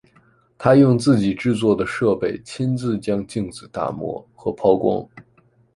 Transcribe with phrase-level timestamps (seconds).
[0.57, 5.07] 他用自己制作的设备亲自将镜子打磨和抛光。